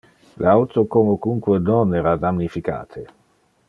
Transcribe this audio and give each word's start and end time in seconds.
Le 0.43 0.47
auto 0.53 0.83
comocunque 0.95 1.59
non 1.67 1.93
era 2.01 2.15
damnificate. 2.25 3.05